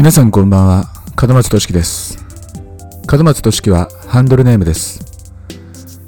[0.00, 0.84] 皆さんこんばんは。
[1.20, 2.16] 門松俊樹です。
[3.12, 5.04] 門松俊樹はハンドルネームです。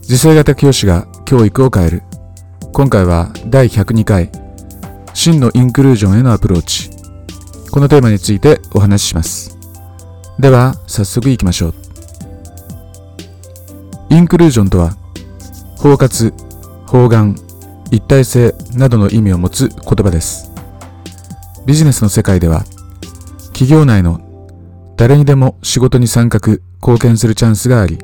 [0.01, 2.03] 次世型教師が教育を変える。
[2.73, 4.33] 今回は第102回。
[5.13, 6.89] 真のインクルージョンへのアプローチ。
[7.71, 9.59] このテーマについてお話しします。
[10.39, 11.75] では早速いきましょう。
[14.09, 14.97] インクルージョンとは
[15.77, 16.33] 包括
[16.87, 17.35] 包含
[17.91, 20.51] 一体性などの意味を持つ言葉です。
[21.67, 22.65] ビジネスの世界では
[23.63, 24.21] 企業内の
[24.97, 26.41] 誰にでも仕事に参画、
[26.81, 27.97] 貢献するチャンスがあり、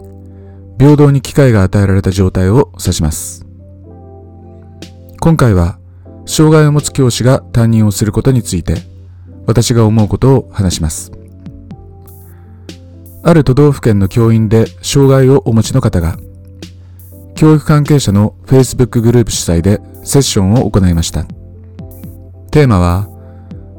[0.79, 3.45] 平等に機会が与えられた状態を指します。
[5.21, 5.81] 今回は、
[6.27, 8.77] 障害を持つ教師が担任をすることについて、
[9.47, 11.11] 私が思うことを話します。
[13.25, 16.19] ある都道府県の教員で障害をお持ちの方が、
[17.34, 21.25] 教育関係者の Facebook グループ主催でセッションを行いました。
[22.53, 23.09] テーマは、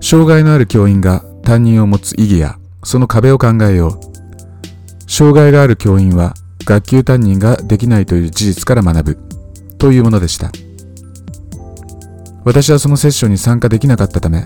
[0.01, 5.11] 障害のある教員が担任を持つ意義やその壁を考えよう。
[5.11, 9.17] 障害がある教員は学級担任ができないという事実から学ぶ
[9.79, 10.51] というものでした。
[12.45, 14.45] 私はそのセッションに参加できなかったため、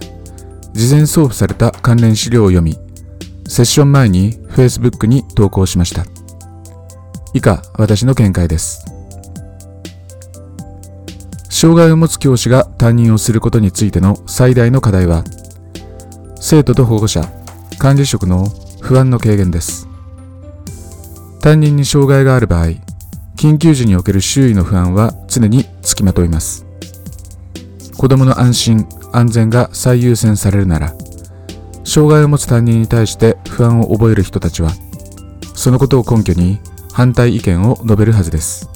[0.72, 2.80] 事前送付された関連資料を読み、
[3.50, 6.06] セッション前に Facebook に投稿しました。
[7.34, 8.86] 以下、私の見解です。
[11.50, 15.26] 障害を持つ教師が担任をすることについての最大の課題は、
[16.54, 17.28] 生徒と保護者、
[17.80, 18.46] 管理職の
[18.80, 19.88] 不安の軽減です。
[21.42, 22.74] 担任に障害がある場合、
[23.36, 26.68] 緊急時における周囲の不安は常につきまといます。
[27.98, 30.94] 子供の安心、安全が最優先されるなら、
[31.86, 34.70] 障害を持つ担任に対して不安を覚える人たちは、
[35.56, 36.60] そのことを根拠に
[36.92, 38.70] 反対意見を述べるはずです。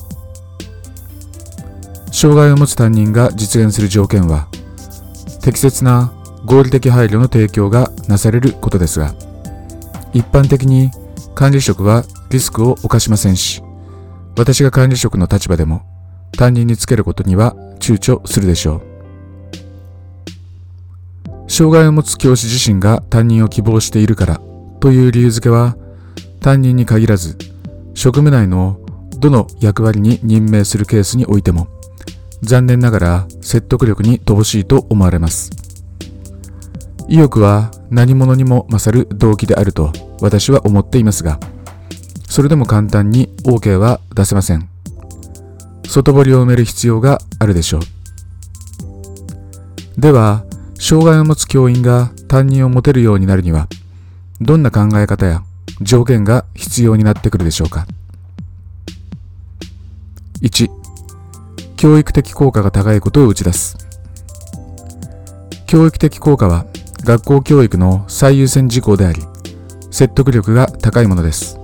[2.11, 4.47] 障害を持つ担任が実現する条件は、
[5.43, 6.16] 適切な
[6.47, 9.13] 合理的配慮の提供がなされることですが、
[10.13, 10.91] 一般的に
[11.35, 13.61] 管理職はリスクを冒しませんし、
[14.37, 15.81] 私が管理職の立場でも
[16.37, 18.81] 担任につけることには躊躇するでしょう。
[21.51, 24.41] 障害を持つ教師自身が担任を希望しているから
[24.79, 25.75] という理由付けは
[26.39, 27.37] 担任に限らず
[27.93, 28.79] 職務内の
[29.17, 31.67] どの役割に任命するケースにおいても
[32.41, 35.66] 残念ながら説得力に乏しいと思われます。
[37.09, 41.39] 意欲は何者にも勝る動機であると私は思っていますが、
[42.27, 44.69] それでも簡単に OK は出せません。
[45.87, 47.81] 外堀を埋める必要があるでしょう。
[50.01, 50.43] では、
[50.79, 53.67] 障害を持つ教員が担任を持てるようになるには、
[54.41, 55.43] どんな考え方や
[55.81, 57.87] 条件が必要になってくるでしょうか。
[60.41, 60.69] 1、
[61.77, 63.77] 教育的効果が高いことを打ち出す。
[65.65, 66.65] 教育的効果は
[67.07, 69.21] 学校教育の最優先事項であり、
[69.91, 71.57] 説得力が高いものです。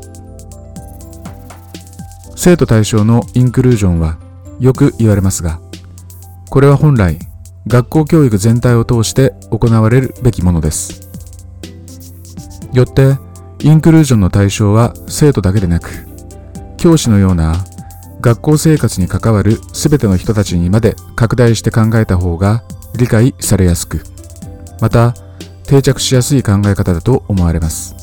[2.38, 4.18] 生徒対象のインクルージョンは
[4.62, 5.60] よく言われますが、
[6.50, 7.20] これは本来
[7.68, 11.10] 学校教育全体を通して行われるべきものです。
[12.72, 13.18] よって、
[13.60, 15.90] インクルージョンの対象は生徒だけでなく、
[16.78, 17.66] 教師のような
[18.22, 22.64] 学校生活に関わる全ての人たちにまで拡大して考えた方が
[22.96, 24.06] 理解されやすく、
[24.80, 25.14] また
[25.68, 27.96] 定着しやすい考え方だと思われます。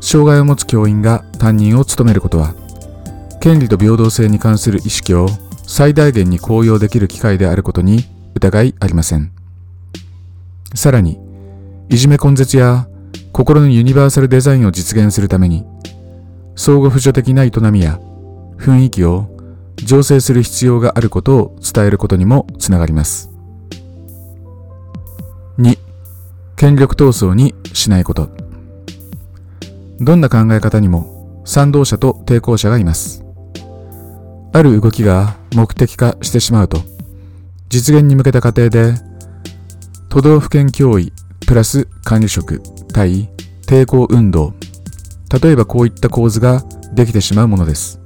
[0.00, 2.54] 障害を持つ教員が担任を務めることは、
[3.40, 5.28] 権利と平等性に関する意識を
[5.66, 9.32] 最大限に高揚できる機会であることに疑いありません。
[10.74, 11.18] さらに、
[11.88, 12.86] いじめ根絶や
[13.32, 15.64] 心のユニバーサルデザインを実現するために、
[16.56, 17.98] 相互扶助的な営みや
[18.58, 19.26] 雰囲気を
[19.76, 23.30] 醸成する必要があることを伝えることにもつながります。
[25.58, 25.89] 2
[26.60, 28.28] 権力闘争にしないこと。
[29.98, 33.24] どんな考え方にも賛同者と抵抗者がいます。
[34.52, 36.82] ある動きが目的化してしまうと、
[37.70, 38.92] 実現に向けた過程で、
[40.10, 41.14] 都道府県脅威
[41.46, 42.60] プラス管理職
[42.92, 43.30] 対
[43.62, 44.52] 抵抗運動、
[45.42, 46.62] 例えばこういった構図が
[46.92, 47.98] できてしまうものです。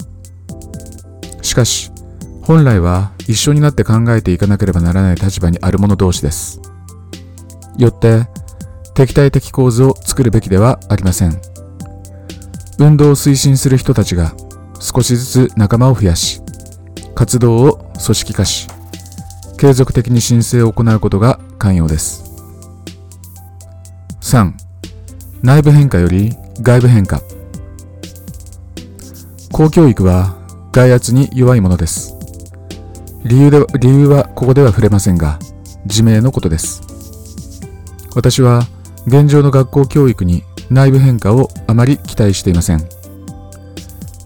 [1.43, 1.91] しかし、
[2.43, 6.61] 本来は一緒になって考えていかなければならない立場にある者同士です。
[7.77, 8.29] よって、
[8.95, 11.41] 敵対的構図を作るべきではありません。
[12.79, 14.35] 運動を推進する人たちが
[14.81, 16.41] 少しずつ仲間を増やし、
[17.15, 18.69] 活動を組織化し、
[19.59, 22.25] 継続的に申請を行うことが肝要です。
[24.21, 24.53] 3.
[25.43, 27.21] 内部変化より外部変化。
[29.53, 30.37] 公教育は
[30.73, 32.15] 外圧に弱いものです。
[33.25, 35.39] 理由で理由はここでは触れませんが、
[35.85, 36.83] 自明のことです。
[38.15, 38.67] 私は
[39.07, 42.89] 現状の学校教育に内部変化をあまり期待していません。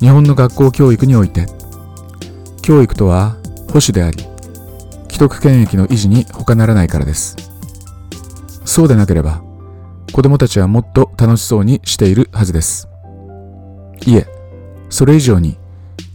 [0.00, 1.46] 日本の学校教育において
[2.62, 3.36] 教育とは
[3.68, 4.24] 保守であり
[5.08, 7.36] 既得権益の維持に他ならないからです。
[8.64, 9.42] そうでなければ
[10.12, 12.88] 子供たちはもっと楽しそうにしているはずです。
[14.06, 14.26] いえ
[14.90, 15.58] それ以上に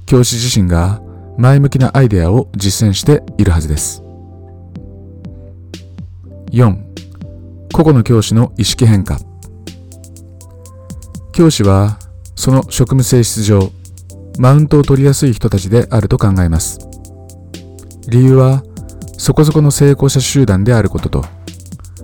[0.06, 1.02] 教師自身が
[1.38, 4.02] 前向きなアイデアを実践しているはずです。
[6.52, 6.93] 4
[7.74, 9.18] 個々の教師の意識変化。
[11.32, 11.98] 教師は
[12.36, 13.72] その職務性質上
[14.38, 16.80] マウントを取りやすい人たちであると考えます。
[18.08, 18.64] 理由は
[19.18, 21.26] そこそこの成功者集団であることと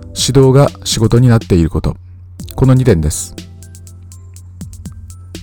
[0.08, 1.96] 指導が仕事になっていること。
[2.56, 3.36] この2点です。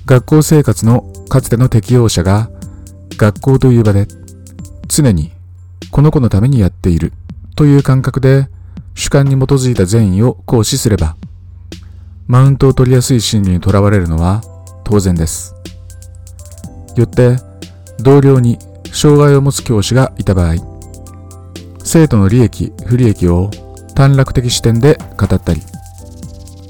[0.05, 2.49] 学校生活のかつての適用者が
[3.15, 4.07] 学校という場で
[4.89, 5.31] 常に
[5.89, 7.13] この子のためにやっている
[7.55, 8.49] という感覚で
[8.97, 11.15] 主観に基づいた善意を行使すれば
[12.25, 14.41] マウントを取りやすい心理にとらわれるのは
[14.83, 15.53] 当然です。
[16.95, 17.37] よって
[17.99, 18.57] 同僚に
[18.91, 20.55] 障害を持つ教師がいた場合
[21.83, 23.51] 生徒の利益不利益を
[23.93, 25.61] 短絡的視点で語ったり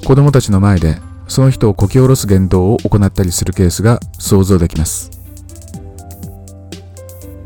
[0.04, 0.98] 子供たちの前で
[1.28, 5.10] その人をこき下ろす言動を行ったりするケースが想像できます。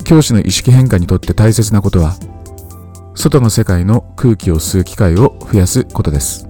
[0.04, 2.16] 教師の意識変化にとって大切なことは
[3.14, 6.48] 外の世界の空気を吸う機会を増やすことです。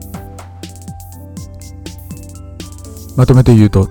[3.16, 3.88] まとめて言うと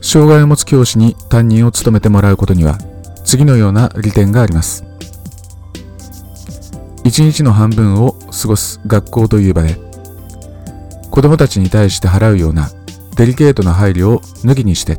[0.00, 2.78] 障害を持つ教師に担任を務めてもらうことには
[3.24, 4.84] 次のような利点があります。
[7.04, 9.76] 一日の半分を過ごす学校という場で
[11.10, 12.70] 子供たちに対して払うような
[13.16, 14.98] デリケートな配慮を脱ぎにして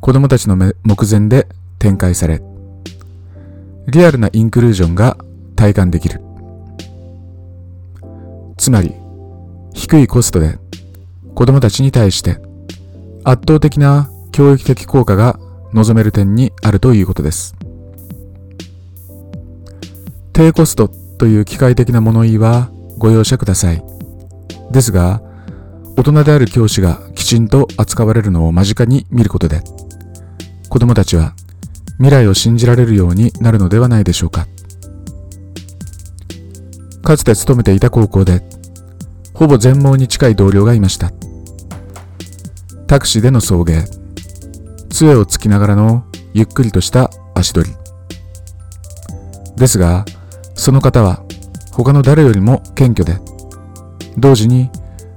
[0.00, 0.74] 子供たちの目
[1.08, 1.48] 前で
[1.78, 2.42] 展開され
[3.86, 5.16] リアルなインクルージョンが
[5.56, 6.20] 体感できる。
[8.56, 8.94] つまり
[9.74, 10.58] 低いコストで
[11.34, 12.38] 子供たちに対して
[13.24, 15.38] 圧倒的な教育的効果が
[15.72, 17.54] 望める点にあるということです。
[20.32, 23.82] 低コストという機械的な物言いはご容赦ください。
[24.70, 25.20] ですが
[25.96, 29.62] 大人である教師がきちんと扱われるのを間近に見ることで
[30.68, 31.34] 子供たちは
[31.98, 34.46] 未来を信じられるようになるのではないでしょうか。
[37.02, 38.42] かつて勤めていた高校で
[39.34, 41.12] ほぼ全盲に近い同僚がいました。
[42.86, 43.84] タクシーでの送迎。
[44.88, 46.04] 杖をつきながらの
[46.34, 47.76] ゆっくりとした足取り。
[49.56, 50.04] ですが
[50.54, 51.22] その方は
[51.72, 53.20] 他の誰よりも謙虚で
[54.16, 54.70] 同時に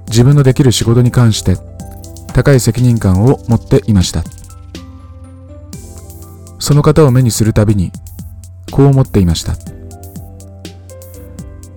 [0.08, 1.56] 自分のできる仕事に関して
[2.34, 4.37] 高い責任感を持っていました。
[6.58, 7.92] その方を目にするたびに
[8.70, 9.54] こう思っていました。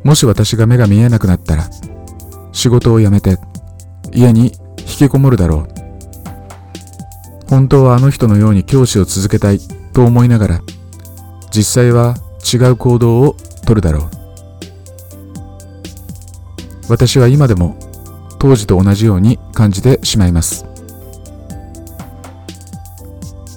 [0.03, 1.69] もし私が目が見えなくなったら
[2.51, 3.37] 仕事を辞めて
[4.11, 5.67] 家に引きこもるだろう。
[7.49, 9.59] 本当はあの人のように教師を続けたい
[9.93, 10.61] と思いながら
[11.53, 12.15] 実際は
[12.51, 13.35] 違う行動を
[13.65, 14.09] とるだろう。
[16.89, 17.77] 私は今でも
[18.39, 20.65] 当時と同じように感じてしまいます。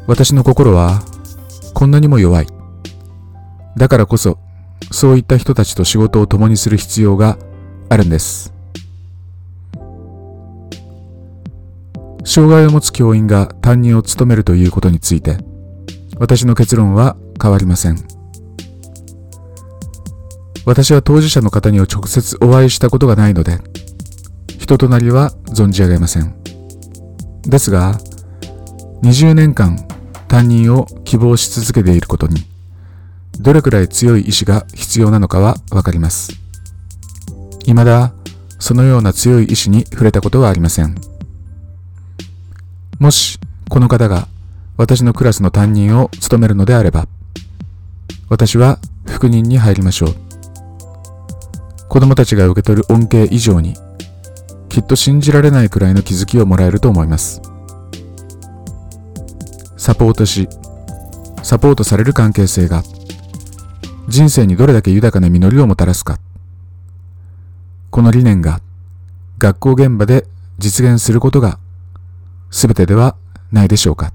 [0.07, 1.03] 私の心は
[1.75, 2.47] こんなにも弱い。
[3.77, 4.39] だからこそ
[4.93, 7.37] そういった人たちと仕事を共にする必要が
[7.89, 8.55] あるんです。
[12.25, 15.37] 障害を持つ教員が担任を務めるということについて
[16.19, 17.99] 私の結論は変わりません。
[20.65, 23.59] 私は当事者の方には直接お会いしたことがないので
[24.59, 26.35] 人となりは存じ上げません。
[27.43, 27.99] ですが
[29.03, 29.77] 20年間
[30.29, 32.45] 担任を希望し続けていることに
[33.41, 36.33] どれくらい強い意志が必要なのかはわかります。
[37.67, 38.13] 未だ
[38.59, 40.95] そのような強い意志に触れたことはありません。
[42.99, 43.39] もし
[43.69, 44.29] この方が
[44.77, 47.07] 私のクラスの担任を務めるのであれば
[48.29, 50.15] 私は副任に入りましょう。
[51.89, 53.75] 子供たちが受け取る恩恵以上に
[54.69, 57.41] きっと信じられないくらいの気づきをもらえると思います。
[59.85, 60.49] サポートし
[61.43, 62.83] サポートされる関係性が
[64.09, 66.19] 人生にどれだけ豊かな実りをもたらすか。
[67.91, 68.63] この理念が
[69.37, 70.25] 学校現場で
[70.57, 71.59] 実現することが
[72.51, 73.15] 全てでは
[73.53, 74.15] ないでしょうか。